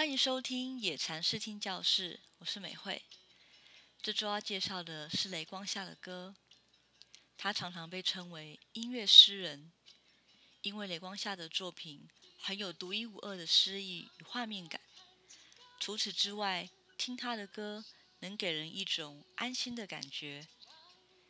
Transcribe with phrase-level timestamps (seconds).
[0.00, 3.02] 欢迎收听野禅视听教室，我是美惠。
[4.00, 6.34] 这周要介绍的是雷光下的歌，
[7.36, 9.70] 他常常被称为音乐诗人，
[10.62, 12.08] 因为雷光下的作品
[12.38, 14.80] 很有独一无二的诗意与画面感。
[15.78, 17.84] 除此之外，听他的歌
[18.20, 20.48] 能给人一种安心的感觉，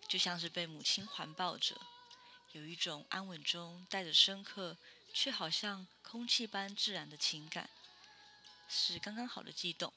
[0.08, 1.76] 就像是被母亲环抱着，
[2.52, 4.78] 有一种安稳中带着深刻，
[5.12, 7.68] 却好像空气般自然的情感。
[8.72, 9.92] 是刚刚好的悸动。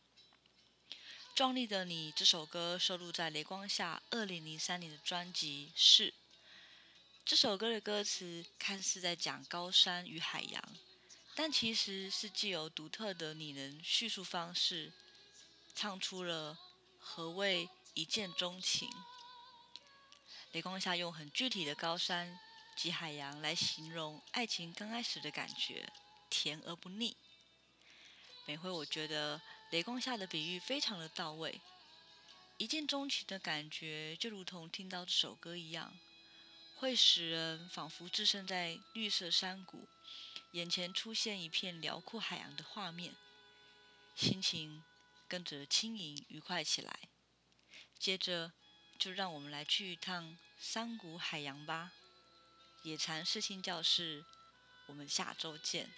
[1.36, 6.10] 《壮丽的你》这首歌收录在雷光下二零零三年的专辑《是》。
[7.24, 10.64] 这首歌的歌词看似在讲高山与海洋，
[11.36, 14.92] 但其实是既有独特的拟人叙述方式，
[15.76, 16.58] 唱出了
[17.00, 18.90] 何谓一见钟情。
[20.52, 22.40] 雷光下用很具体的高山
[22.76, 25.88] 及海洋来形容爱情刚开始的感觉，
[26.32, 27.16] 甜而不腻。
[28.46, 31.62] 每回我觉得雷光下的比喻非常的到位，
[32.58, 35.98] 一见钟情的感觉就如同听到这首歌一样，
[36.76, 39.88] 会使人仿佛置身在绿色山谷，
[40.52, 43.16] 眼前出现一片辽阔海洋的画面，
[44.14, 44.84] 心情
[45.30, 47.00] 跟着轻盈愉快起来。
[47.98, 48.52] 接着
[49.00, 51.94] 就让我们来去一趟山谷海洋吧。
[52.82, 54.26] 野禅视听教室，
[54.88, 55.90] 我们下周见。